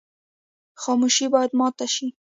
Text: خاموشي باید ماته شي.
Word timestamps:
خاموشي 0.81 1.27
باید 1.33 1.51
ماته 1.59 1.85
شي. 1.93 2.07